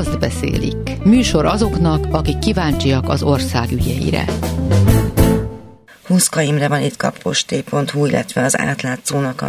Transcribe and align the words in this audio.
azt 0.00 0.18
beszélik. 0.18 1.02
Műsor 1.04 1.46
azoknak, 1.46 2.06
akik 2.10 2.38
kíváncsiak 2.38 3.08
az 3.08 3.22
ország 3.22 3.72
ügyeire. 3.72 4.24
Huszka 6.06 6.40
Imre 6.40 6.68
van 6.68 6.82
itt 6.82 6.96
kaposté.hu, 6.96 8.06
illetve 8.06 8.44
az 8.44 8.58
átlátszónak 8.58 9.42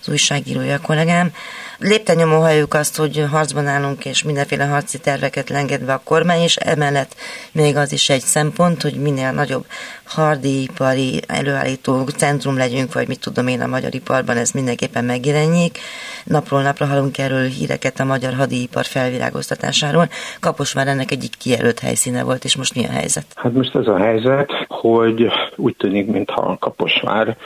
az 0.00 0.08
újságírója 0.08 0.80
kollégám. 0.80 1.32
Lépte 1.78 2.14
nyomó 2.14 2.40
halljuk 2.40 2.74
azt, 2.74 2.96
hogy 2.96 3.24
harcban 3.30 3.66
állunk, 3.66 4.04
és 4.04 4.22
mindenféle 4.22 4.64
harci 4.64 4.98
terveket 4.98 5.48
lengedve 5.48 5.92
a 5.92 6.00
kormány, 6.04 6.40
és 6.40 6.56
emellett 6.56 7.14
még 7.52 7.76
az 7.76 7.92
is 7.92 8.08
egy 8.08 8.20
szempont, 8.20 8.82
hogy 8.82 8.94
minél 8.94 9.32
nagyobb 9.32 9.64
hardipari 10.04 11.20
előállító 11.26 12.04
centrum 12.04 12.56
legyünk, 12.56 12.92
vagy 12.92 13.08
mit 13.08 13.20
tudom 13.20 13.46
én 13.46 13.60
a 13.60 13.66
magyar 13.66 13.94
iparban, 13.94 14.36
ez 14.36 14.50
mindenképpen 14.50 15.04
megjelenjék. 15.04 15.78
Napról 16.24 16.62
napra 16.62 16.86
hallunk 16.86 17.18
erről 17.18 17.46
híreket 17.46 18.00
a 18.00 18.04
magyar 18.04 18.34
hadipar 18.34 18.84
felvilágoztatásáról. 18.84 20.08
Kaposvár 20.40 20.86
ennek 20.86 21.10
egyik 21.10 21.32
kijelölt 21.38 21.80
helyszíne 21.80 22.22
volt, 22.22 22.44
és 22.44 22.56
most 22.56 22.74
mi 22.74 22.84
a 22.84 22.90
helyzet? 22.90 23.26
Hát 23.34 23.52
most 23.52 23.74
ez 23.74 23.86
a 23.86 23.98
helyzet, 23.98 24.52
hogy 24.68 25.26
úgy 25.56 25.76
tűnik, 25.76 26.06
mintha 26.06 26.56
Kaposvár 26.60 27.36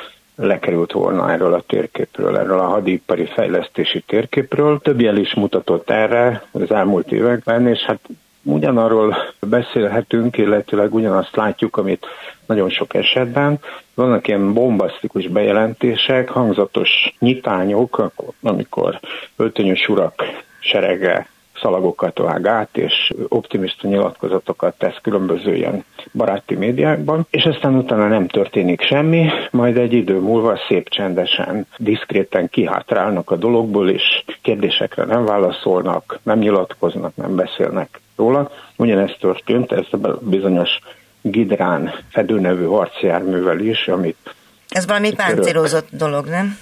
lekerült 0.41 0.93
volna 0.93 1.33
erről 1.33 1.55
a 1.55 1.63
térképről, 1.67 2.39
erről 2.39 2.59
a 2.59 2.69
hadipari 2.69 3.25
fejlesztési 3.25 4.01
térképről. 4.01 4.81
Több 4.83 5.01
jel 5.01 5.17
is 5.17 5.35
mutatott 5.35 5.91
erre 5.91 6.43
az 6.53 6.71
elmúlt 6.71 7.13
években, 7.13 7.67
és 7.67 7.81
hát 7.81 8.01
ugyanarról 8.43 9.17
beszélhetünk, 9.41 10.37
illetőleg 10.39 10.95
ugyanazt 10.95 11.37
látjuk, 11.37 11.77
amit 11.77 12.07
nagyon 12.47 12.71
sok 12.71 12.95
esetben. 12.95 13.59
Vannak 13.95 14.29
ilyen 14.29 14.53
bombasztikus 14.53 15.29
bejelentések, 15.29 16.29
hangzatos 16.29 17.15
nyitányok, 17.19 18.11
amikor 18.43 19.01
öltönyös 19.37 19.89
urak 19.89 20.23
serege 20.61 21.29
szalagokat 21.61 22.19
vág 22.19 22.47
át, 22.47 22.77
és 22.77 23.13
optimista 23.29 23.89
nyilatkozatokat 23.89 24.79
tesz 24.79 24.99
különböző 25.03 25.55
ilyen 25.55 25.85
baráti 26.13 26.55
médiákban, 26.55 27.27
és 27.31 27.45
aztán 27.45 27.75
utána 27.75 28.09
nem 28.09 28.29
történik 28.29 28.81
semmi, 28.81 29.29
majd 29.51 29.77
egy 29.77 29.93
idő 29.93 30.19
múlva 30.19 30.59
szép 30.69 30.89
csendesen, 30.89 31.67
diszkréten 31.79 32.49
kihátrálnak 32.49 33.31
a 33.31 33.37
dologból, 33.37 33.91
és 33.91 34.25
kérdésekre 34.43 35.05
nem 35.05 35.25
válaszolnak, 35.25 36.19
nem 36.23 36.39
nyilatkoznak, 36.39 37.17
nem 37.17 37.37
beszélnek 37.37 38.01
róla. 38.17 38.51
Ugyanezt 38.77 39.17
történt, 39.21 39.73
ez 39.73 39.87
a 39.91 40.19
bizonyos 40.21 40.79
Gidrán 41.23 41.93
fedőnevű 42.11 42.65
harcjárművel 42.65 43.59
is, 43.59 43.89
amit 43.89 44.35
ez 44.69 44.87
valami 44.87 45.13
páncélozott 45.13 45.89
dolog, 45.91 46.27
nem? 46.27 46.59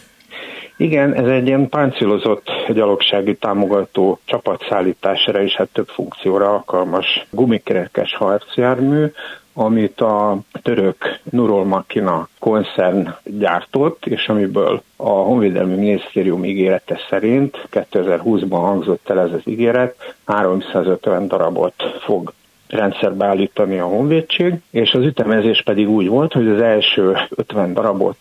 Igen, 0.81 1.15
ez 1.15 1.27
egy 1.27 1.47
ilyen 1.47 1.69
páncélozott 1.69 2.51
gyalogsági 2.69 3.37
támogató 3.37 4.19
csapatszállításra 4.25 5.43
és 5.43 5.55
hát 5.55 5.69
több 5.73 5.89
funkcióra 5.89 6.51
alkalmas 6.51 7.27
gumikerekes 7.31 8.15
harcjármű, 8.15 9.07
amit 9.53 10.01
a 10.01 10.39
török 10.63 11.19
Nurol 11.31 11.65
Makina 11.65 12.29
koncern 12.39 13.15
gyártott, 13.25 14.07
és 14.07 14.29
amiből 14.29 14.83
a 14.97 15.09
Honvédelmi 15.09 15.75
Minisztérium 15.75 16.45
ígérete 16.45 17.01
szerint 17.11 17.69
2020-ban 17.73 18.61
hangzott 18.61 19.11
el 19.11 19.21
ez 19.21 19.33
az 19.33 19.43
ígéret, 19.45 20.15
350 20.27 21.29
darabot 21.29 21.75
fog 22.01 22.33
rendszerbe 22.69 23.27
állítani 23.27 23.79
a 23.79 23.87
honvédség, 23.87 24.55
és 24.71 24.93
az 24.93 25.05
ütemezés 25.05 25.63
pedig 25.63 25.89
úgy 25.89 26.09
volt, 26.09 26.33
hogy 26.33 26.49
az 26.49 26.61
első 26.61 27.17
50 27.31 27.73
darabot 27.73 28.17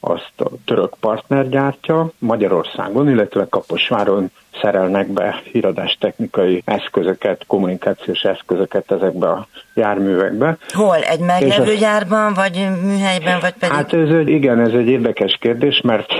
azt 0.00 0.32
a 0.36 0.50
török 0.64 0.94
partner 1.00 1.48
gyártja 1.48 2.10
Magyarországon, 2.18 3.08
illetve 3.08 3.46
Kaposváron 3.48 4.30
szerelnek 4.60 5.08
be 5.08 5.42
híradás 5.52 5.96
technikai 6.00 6.62
eszközöket, 6.64 7.44
kommunikációs 7.46 8.22
eszközöket 8.22 8.90
ezekbe 8.90 9.28
a 9.28 9.46
járművekbe. 9.74 10.58
Hol? 10.68 10.96
Egy 10.96 11.20
meglevő 11.20 11.74
gyárban, 11.74 12.34
vagy 12.34 12.68
műhelyben, 12.82 13.40
vagy 13.40 13.52
pedig? 13.52 13.74
Hát 13.74 13.92
ez 13.92 14.08
egy, 14.08 14.28
igen, 14.28 14.60
ez 14.60 14.72
egy 14.72 14.88
érdekes 14.88 15.36
kérdés, 15.40 15.80
mert 15.80 16.12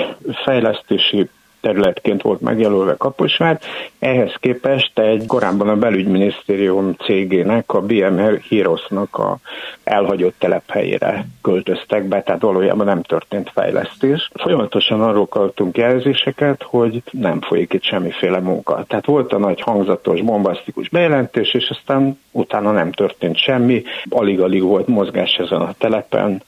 fejlesztési 0.45 1.29
területként 1.61 2.23
volt 2.23 2.41
megjelölve 2.41 2.95
Kaposvár. 2.95 3.61
Ehhez 3.99 4.35
képest 4.41 4.99
egy 4.99 5.27
korábban 5.27 5.69
a 5.69 5.77
belügyminisztérium 5.77 6.95
cégének, 6.95 7.73
a 7.73 7.81
BM 7.81 8.21
Heroesnak 8.49 9.19
a 9.19 9.39
elhagyott 9.85 10.35
telephelyére 10.39 11.27
költöztek 11.43 12.05
be, 12.05 12.23
tehát 12.23 12.41
valójában 12.41 12.87
nem 12.87 13.03
történt 13.03 13.51
fejlesztés. 13.55 14.31
Folyamatosan 14.35 15.01
arról 15.01 15.27
kaptunk 15.27 15.77
jelzéseket, 15.77 16.63
hogy 16.63 17.03
nem 17.11 17.41
folyik 17.41 17.73
itt 17.73 17.83
semmiféle 17.83 18.41
munka. 18.41 18.85
Tehát 18.89 19.07
volt 19.07 19.33
a 19.33 19.39
nagy 19.39 19.61
hangzatos, 19.61 20.21
bombasztikus 20.21 20.89
bejelentés, 20.89 21.55
és 21.55 21.71
aztán 21.71 22.19
utána 22.31 22.73
nem 22.73 22.93
történt 22.93 23.37
semmi, 23.37 23.83
alig-alig 24.09 24.63
volt 24.63 24.87
mozgás 24.87 25.33
ezen 25.33 25.61
a 25.61 25.75
telepen, 25.79 26.43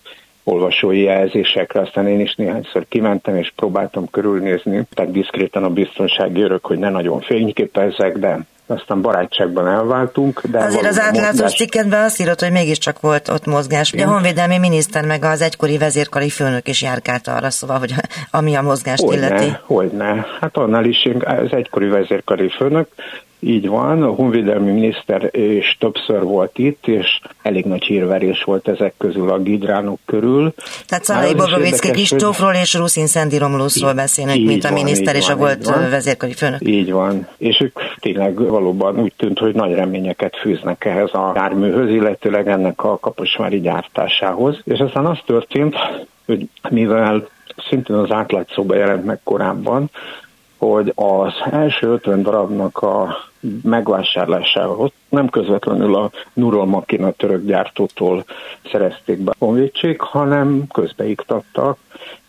olvasói 0.45 1.03
jelzésekre, 1.03 1.81
aztán 1.81 2.09
én 2.09 2.21
is 2.21 2.35
néhányszor 2.35 2.85
kimentem 2.89 3.37
és 3.37 3.53
próbáltam 3.57 4.11
körülnézni, 4.11 4.83
tehát 4.95 5.13
diszkréten 5.13 5.65
a 5.65 5.71
biztonsági 5.71 6.41
örök, 6.41 6.67
hogy 6.67 6.79
ne 6.79 6.91
nagyon 6.91 7.21
fényképezzek, 7.21 8.19
de 8.19 8.39
aztán 8.67 9.01
barátságban 9.01 9.69
elváltunk. 9.69 10.41
De 10.47 10.59
Azért 10.59 10.87
az 10.87 11.01
átlátszó 11.01 11.29
mozgás... 11.29 11.55
cikketben 11.55 12.03
azt 12.03 12.21
írott, 12.21 12.41
hogy 12.41 12.53
mégiscsak 12.53 13.01
volt 13.01 13.29
ott 13.29 13.47
mozgás. 13.47 13.93
Ugye 13.93 14.05
a 14.05 14.11
honvédelmi 14.11 14.59
miniszter 14.59 15.07
meg 15.07 15.25
az 15.25 15.43
egykori 15.43 15.79
vezérkari 15.79 16.29
főnök 16.29 16.69
is 16.69 16.83
járkált 16.83 17.29
arra, 17.29 17.51
szóval, 17.51 17.79
hogy 17.79 17.95
ami 18.31 18.55
a 18.55 18.63
mozgást 18.63 19.03
hogyne, 19.03 19.27
illeti. 19.27 19.57
Hogyne, 19.65 20.27
hát 20.41 20.57
annál 20.57 20.85
is 20.85 21.09
az 21.21 21.53
egykori 21.53 21.89
vezérkari 21.89 22.49
főnök 22.49 22.89
így 23.45 23.69
van, 23.69 24.03
a 24.03 24.09
honvédelmi 24.09 24.73
miniszter 24.73 25.31
is 25.37 25.77
többször 25.81 26.23
volt 26.23 26.59
itt, 26.59 26.87
és 26.87 27.21
elég 27.43 27.65
nagy 27.65 27.83
hírverés 27.83 28.43
volt 28.43 28.69
ezek 28.69 28.95
közül 28.99 29.31
a 29.31 29.39
gidránok 29.39 29.99
körül. 30.05 30.55
Tehát 30.87 31.05
Szalai 31.05 31.35
Bobrovicki 31.35 31.91
Kristófról 31.91 32.53
és 32.53 32.75
Ruszin 32.75 33.07
Szendi 33.07 33.39
Romuluszról 33.39 33.93
beszélnek, 33.93 34.41
mint 34.41 34.63
van, 34.63 34.73
a 34.73 34.75
miniszter 34.75 35.17
és 35.17 35.29
a 35.29 35.37
volt 35.37 35.67
vezérkari 35.91 36.33
főnök. 36.33 36.61
Így 36.61 36.93
van, 36.93 37.29
és 37.37 37.61
ők 37.61 37.79
tényleg 38.01 38.49
valóban 38.49 38.99
úgy 38.99 39.13
tűnt, 39.17 39.39
hogy 39.39 39.55
nagy 39.55 39.75
reményeket 39.75 40.37
fűznek 40.37 40.85
ehhez 40.85 41.15
a 41.15 41.33
járműhöz, 41.35 41.91
illetőleg 41.91 42.49
ennek 42.49 42.85
a 42.85 42.99
kaposvári 42.99 43.61
gyártásához. 43.61 44.61
És 44.65 44.79
aztán 44.79 45.07
az 45.07 45.19
történt, 45.27 45.77
hogy 46.27 46.49
mivel 46.71 47.29
szintén 47.69 47.97
az 47.97 48.11
átlátszóba 48.11 48.75
jelent 48.75 49.05
meg 49.05 49.21
korábban, 49.25 49.91
hogy 50.59 50.93
az 50.95 51.33
első 51.51 51.87
50 51.87 52.23
darabnak 52.23 52.79
a 52.79 53.31
megvásárlásához 53.63 54.91
nem 55.09 55.29
közvetlenül 55.29 55.95
a 55.95 56.11
Nurol 56.33 56.67
Makina 56.67 57.11
török 57.11 57.45
gyártótól 57.45 58.25
szerezték 58.71 59.19
be 59.19 59.31
a 59.31 59.45
honvédség, 59.45 60.01
hanem 60.01 60.67
közbeiktattak 60.73 61.79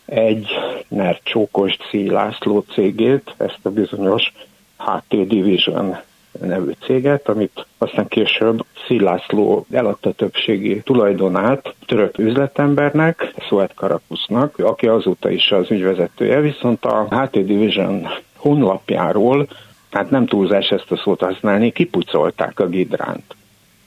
egy 0.06 0.48
NER 0.88 1.20
Csókos 1.24 1.78
László 1.92 2.60
cégét, 2.60 3.34
ezt 3.38 3.60
a 3.62 3.70
bizonyos 3.70 4.34
HT 4.78 5.28
Division 5.28 5.98
nevű 6.42 6.72
céget, 6.86 7.30
amit 7.30 7.66
aztán 7.78 8.08
később 8.08 8.66
Szilászló 8.88 9.66
eladta 9.72 10.12
többségi 10.12 10.82
tulajdonát 10.82 11.76
török 11.86 12.18
üzletembernek, 12.18 13.34
Szuet 13.48 13.74
Karakusznak, 13.74 14.58
aki 14.58 14.88
azóta 14.88 15.30
is 15.30 15.52
az 15.52 15.72
ügyvezetője, 15.72 16.40
viszont 16.40 16.86
a 16.86 17.08
HT 17.10 17.46
Division 17.46 18.08
honlapjáról, 18.36 19.48
hát 19.94 20.10
nem 20.10 20.26
túlzás 20.26 20.70
ezt 20.70 20.92
a 20.92 20.98
szót 20.98 21.20
használni, 21.20 21.72
kipucolták 21.72 22.60
a 22.60 22.68
gidránt. 22.68 23.36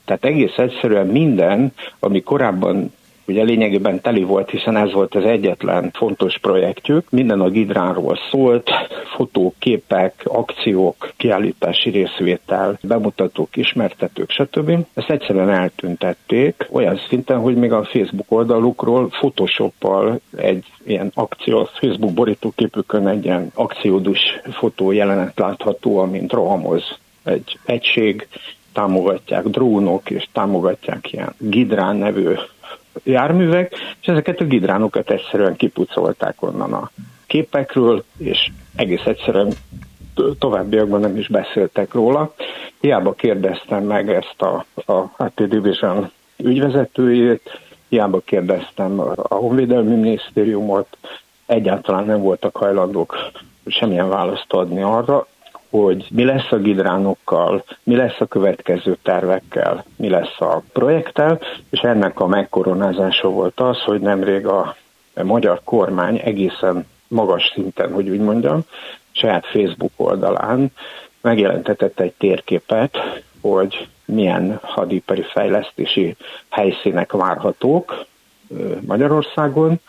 Tehát 0.05 0.25
egész 0.25 0.57
egyszerűen 0.57 1.07
minden, 1.07 1.73
ami 1.99 2.23
korábban 2.23 2.93
ugye 3.27 3.43
lényegében 3.43 4.01
teli 4.01 4.23
volt, 4.23 4.51
hiszen 4.51 4.77
ez 4.77 4.93
volt 4.93 5.15
az 5.15 5.25
egyetlen 5.25 5.91
fontos 5.95 6.39
projektjük. 6.39 7.11
Minden 7.11 7.41
a 7.41 7.49
Gidránról 7.49 8.19
szólt, 8.31 8.71
fotók, 9.17 9.55
képek, 9.59 10.23
akciók, 10.25 11.13
kiállítási 11.17 11.91
részvétel, 11.91 12.79
bemutatók, 12.83 13.57
ismertetők, 13.57 14.31
stb. 14.31 14.87
Ezt 14.95 15.11
egyszerűen 15.11 15.51
eltüntették, 15.51 16.69
olyan 16.71 17.01
szinten, 17.09 17.39
hogy 17.39 17.57
még 17.57 17.73
a 17.73 17.85
Facebook 17.85 18.31
oldalukról 18.33 19.09
Photoshoppal 19.09 20.21
egy 20.37 20.65
ilyen 20.85 21.11
akció, 21.15 21.69
Facebook 21.73 22.13
borítóképükön 22.13 23.09
egy 23.09 23.25
ilyen 23.25 23.51
akciódus 23.55 24.21
fotó 24.51 24.93
jelenet 24.93 25.39
látható, 25.39 25.99
amint 25.99 26.33
rohamoz 26.33 26.99
egy 27.25 27.59
egység, 27.65 28.29
támogatják 28.73 29.45
drónok, 29.45 30.11
és 30.11 30.27
támogatják 30.33 31.13
ilyen 31.13 31.35
Gidrán 31.39 31.97
nevű 31.97 32.33
járművek, 33.03 33.73
és 34.01 34.07
ezeket 34.07 34.41
a 34.41 34.45
gidránokat 34.45 35.11
egyszerűen 35.11 35.57
kipucolták 35.57 36.43
onnan 36.43 36.73
a 36.73 36.91
képekről, 37.27 38.05
és 38.19 38.51
egész 38.77 39.05
egyszerűen 39.05 39.53
továbbiakban 40.39 41.01
nem 41.01 41.17
is 41.17 41.29
beszéltek 41.29 41.93
róla. 41.95 42.35
Hiába 42.81 43.13
kérdeztem 43.13 43.85
meg 43.85 44.11
ezt 44.11 44.43
a, 44.43 44.65
a 44.93 45.25
HT 45.25 45.49
Division 45.49 46.11
ügyvezetőjét, 46.37 47.61
hiába 47.89 48.21
kérdeztem 48.25 49.01
a 49.01 49.35
Honvédelmi 49.35 49.95
Minisztériumot, 49.95 50.97
egyáltalán 51.47 52.05
nem 52.05 52.21
voltak 52.21 52.57
hajlandók 52.57 53.31
semmilyen 53.67 54.09
választ 54.09 54.53
adni 54.53 54.83
arra, 54.83 55.27
hogy 55.71 56.07
mi 56.11 56.25
lesz 56.25 56.53
a 56.53 56.57
gidránokkal, 56.57 57.65
mi 57.83 57.97
lesz 57.97 58.21
a 58.21 58.27
következő 58.27 58.97
tervekkel, 59.03 59.85
mi 59.97 60.09
lesz 60.09 60.41
a 60.41 60.63
projekttel, 60.73 61.41
és 61.71 61.81
ennek 61.81 62.21
a 62.21 62.27
megkoronázása 62.27 63.29
volt 63.29 63.61
az, 63.61 63.79
hogy 63.79 64.01
nemrég 64.01 64.47
a 64.47 64.77
magyar 65.23 65.61
kormány 65.65 66.21
egészen 66.25 66.87
magas 67.09 67.51
szinten, 67.55 67.93
hogy 67.93 68.09
úgy 68.09 68.21
mondjam, 68.21 68.61
saját 69.11 69.47
Facebook 69.47 69.93
oldalán 69.97 70.73
megjelentetett 71.21 72.01
egy 72.01 72.13
térképet, 72.19 72.99
hogy 73.41 73.89
milyen 74.05 74.59
hadipari 74.63 75.23
fejlesztési 75.23 76.17
helyszínek 76.49 77.13
várhatók 77.13 78.05
Magyarországon, 78.87 79.81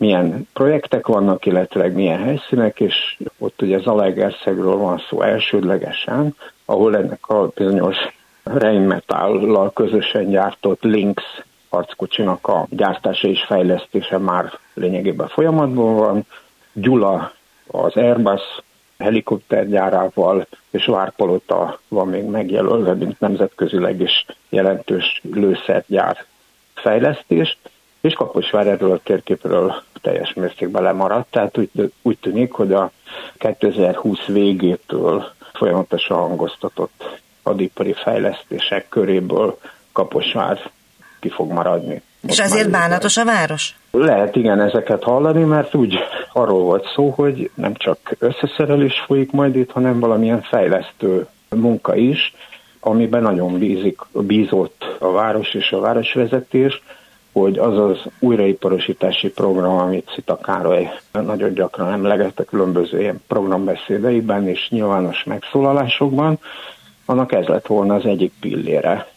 milyen 0.00 0.48
projektek 0.52 1.06
vannak, 1.06 1.46
illetve 1.46 1.88
milyen 1.88 2.22
helyszínek, 2.22 2.80
és 2.80 3.16
ott 3.38 3.62
ugye 3.62 3.78
Zalaegerszegről 3.78 4.76
van 4.76 5.02
szó 5.08 5.22
elsődlegesen, 5.22 6.34
ahol 6.64 6.96
ennek 6.96 7.28
a 7.28 7.46
bizonyos 7.54 7.96
Rheinmetall-lal 8.42 9.72
közösen 9.72 10.30
gyártott 10.30 10.82
Lynx 10.82 11.22
harckocsinak 11.68 12.46
a 12.46 12.66
gyártása 12.70 13.28
és 13.28 13.42
fejlesztése 13.42 14.18
már 14.18 14.52
lényegében 14.74 15.28
folyamatban 15.28 15.96
van. 15.96 16.26
Gyula 16.72 17.32
az 17.66 17.96
Airbus 17.96 18.42
helikoptergyárával 18.98 20.46
és 20.70 20.86
Várpalota 20.86 21.80
van 21.88 22.08
még 22.08 22.24
megjelölve, 22.24 22.94
mint 22.94 23.20
nemzetközileg 23.20 24.00
is 24.00 24.26
jelentős 24.48 25.20
lőszergyár 25.32 26.24
fejlesztés, 26.74 27.58
és 28.00 28.14
Kaposvár 28.14 28.66
erről 28.66 28.92
a 28.92 29.00
térképről 29.02 29.82
teljes 30.00 30.34
mértékben 30.34 30.82
lemaradt, 30.82 31.30
tehát 31.30 31.58
úgy, 31.58 31.92
úgy 32.02 32.18
tűnik, 32.18 32.52
hogy 32.52 32.72
a 32.72 32.90
2020 33.38 34.24
végétől 34.26 35.32
folyamatosan 35.52 36.18
hangoztatott 36.18 37.20
adipari 37.42 37.92
fejlesztések 37.92 38.88
köréből 38.88 39.58
Kaposvár 39.92 40.70
ki 41.20 41.28
fog 41.28 41.52
maradni. 41.52 42.02
És 42.28 42.38
ezért 42.38 42.70
bánatos 42.70 43.16
a 43.16 43.24
város? 43.24 43.76
Lehet 43.90 44.36
igen 44.36 44.60
ezeket 44.60 45.02
hallani, 45.02 45.42
mert 45.42 45.74
úgy 45.74 45.94
arról 46.32 46.62
volt 46.62 46.90
szó, 46.94 47.10
hogy 47.10 47.50
nem 47.54 47.74
csak 47.74 47.98
összeszerelés 48.18 49.02
folyik 49.06 49.30
majd 49.30 49.56
itt, 49.56 49.70
hanem 49.70 50.00
valamilyen 50.00 50.42
fejlesztő 50.42 51.26
munka 51.48 51.96
is, 51.96 52.34
amiben 52.80 53.22
nagyon 53.22 53.58
bízik, 53.58 53.98
bízott 54.12 54.96
a 54.98 55.10
város 55.10 55.54
és 55.54 55.70
a 55.70 55.80
városvezetés, 55.80 56.82
hogy 57.32 57.58
az 57.58 57.78
az 57.78 57.98
újraiparosítási 58.18 59.28
program, 59.30 59.78
amit 59.78 60.10
Szita 60.14 60.38
Károly 60.38 60.90
nagyon 61.12 61.54
gyakran 61.54 61.92
emlegette 61.92 62.44
különböző 62.44 63.00
ilyen 63.00 63.22
programbeszédeiben 63.26 64.48
és 64.48 64.68
nyilvános 64.70 65.24
megszólalásokban, 65.24 66.38
annak 67.04 67.32
ez 67.32 67.46
lett 67.46 67.66
volna 67.66 67.94
az 67.94 68.04
egyik 68.04 68.32
pillére 68.40 69.08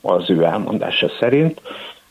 az 0.00 0.30
ő 0.30 0.42
elmondása 0.42 1.10
szerint, 1.20 1.60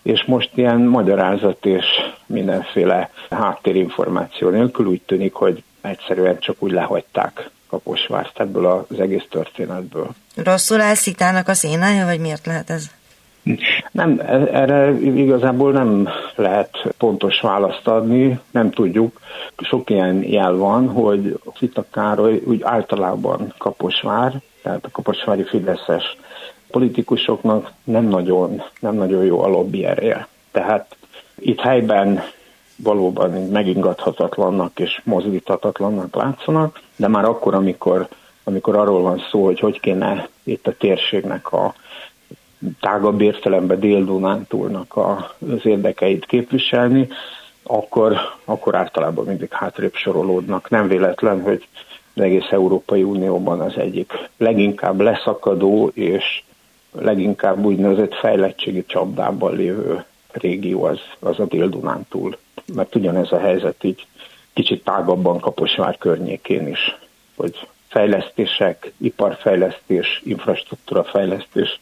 és 0.01 0.23
most 0.25 0.49
ilyen 0.55 0.81
magyarázat 0.81 1.65
és 1.65 1.85
mindenféle 2.25 3.09
háttérinformáció 3.29 4.49
nélkül 4.49 4.85
úgy 4.85 5.01
tűnik, 5.01 5.33
hogy 5.33 5.63
egyszerűen 5.81 6.39
csak 6.39 6.55
úgy 6.59 6.71
lehagyták 6.71 7.49
Kaposvárt 7.69 8.39
ebből 8.39 8.65
az 8.65 8.99
egész 8.99 9.25
történetből. 9.29 10.09
Rosszul 10.35 10.81
áll 10.81 10.93
Szitának 10.93 11.47
a 11.47 11.53
szénája, 11.53 12.05
vagy 12.05 12.19
miért 12.19 12.45
lehet 12.45 12.69
ez? 12.69 12.91
Nem, 13.91 14.21
erre 14.51 14.99
igazából 15.01 15.71
nem 15.71 16.07
lehet 16.35 16.69
pontos 16.97 17.41
választ 17.41 17.87
adni, 17.87 18.39
nem 18.51 18.71
tudjuk. 18.71 19.19
Sok 19.57 19.89
ilyen 19.89 20.23
jel 20.23 20.53
van, 20.55 20.87
hogy 20.87 21.39
Szita 21.57 21.85
Károly 21.91 22.41
úgy 22.45 22.61
általában 22.63 23.53
Kaposvár, 23.57 24.41
tehát 24.61 24.85
a 24.85 24.89
kaposvári 24.91 25.43
Fideszes 25.43 26.17
politikusoknak 26.71 27.71
nem 27.83 28.03
nagyon, 28.03 28.63
nem 28.79 28.95
nagyon 28.95 29.23
jó 29.23 29.41
a 29.43 29.47
lobby 29.47 29.85
ereje. 29.85 30.27
Tehát 30.51 30.95
itt 31.35 31.59
helyben 31.59 32.23
valóban 32.75 33.31
megingathatatlannak 33.31 34.79
és 34.79 35.01
mozdíthatatlannak 35.03 36.15
látszanak, 36.15 36.79
de 36.95 37.07
már 37.07 37.25
akkor, 37.25 37.53
amikor, 37.53 38.07
amikor 38.43 38.75
arról 38.75 39.01
van 39.01 39.21
szó, 39.31 39.45
hogy 39.45 39.59
hogy 39.59 39.79
kéne 39.79 40.29
itt 40.43 40.67
a 40.67 40.77
térségnek 40.77 41.51
a 41.51 41.73
tágabb 42.79 43.21
értelemben 43.21 43.79
Dél-Dunántúlnak 43.79 44.97
az 44.97 45.65
érdekeit 45.65 46.25
képviselni, 46.25 47.07
akkor, 47.63 48.17
akkor 48.45 48.75
általában 48.75 49.25
mindig 49.25 49.51
hátrébb 49.51 49.93
sorolódnak. 49.93 50.69
Nem 50.69 50.87
véletlen, 50.87 51.41
hogy 51.41 51.67
az 52.15 52.21
egész 52.21 52.49
Európai 52.49 53.03
Unióban 53.03 53.59
az 53.59 53.77
egyik 53.77 54.13
leginkább 54.37 54.99
leszakadó 54.99 55.91
és 55.93 56.43
leginkább 56.91 57.63
úgynevezett 57.63 58.13
fejlettségi 58.13 58.85
csapdában 58.85 59.55
lévő 59.55 60.05
régió 60.31 60.83
az, 60.83 60.99
az 61.19 61.39
a 61.39 61.45
Dél-Dunántúl. 61.45 62.37
Mert 62.73 62.95
ugyanez 62.95 63.31
a 63.31 63.39
helyzet 63.39 63.83
így 63.83 64.05
kicsit 64.53 64.83
tágabban 64.83 65.39
Kaposvár 65.39 65.97
környékén 65.97 66.67
is, 66.67 66.97
hogy 67.35 67.67
fejlesztések, 67.87 68.91
iparfejlesztés, 68.97 70.21
infrastruktúrafejlesztés 70.25 71.79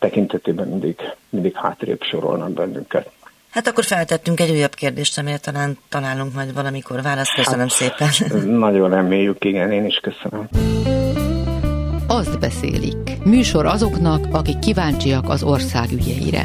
tekintetében 0.00 0.68
mindig, 0.68 0.96
mindig 1.28 1.54
hátrébb 1.56 2.02
sorolnak 2.02 2.50
bennünket. 2.50 3.10
Hát 3.50 3.66
akkor 3.66 3.84
feltettünk 3.84 4.40
egy 4.40 4.50
újabb 4.50 4.74
kérdést, 4.74 5.18
amire 5.18 5.38
talán 5.38 5.78
találunk 5.88 6.34
majd 6.34 6.54
valamikor 6.54 7.02
választ. 7.02 7.34
Köszönöm 7.34 7.68
hát, 7.68 7.70
szépen. 7.70 8.40
Nagyon 8.58 8.90
reméljük, 8.90 9.44
igen, 9.44 9.72
én 9.72 9.84
is 9.84 10.00
köszönöm. 10.02 10.48
Azt 12.06 12.38
beszélik. 12.38 13.24
Műsor 13.24 13.66
azoknak, 13.66 14.26
akik 14.32 14.58
kíváncsiak 14.58 15.28
az 15.28 15.42
ország 15.42 15.92
ügyeire. 15.92 16.44